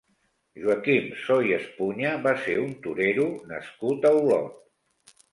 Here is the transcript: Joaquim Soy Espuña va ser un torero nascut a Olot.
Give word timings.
Joaquim 0.61 1.09
Soy 1.25 1.51
Espuña 1.57 2.13
va 2.23 2.33
ser 2.45 2.55
un 2.61 2.71
torero 2.85 3.27
nascut 3.51 4.07
a 4.11 4.13
Olot. 4.23 5.13